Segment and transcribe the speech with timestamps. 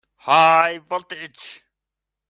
[0.17, 1.61] High voltage!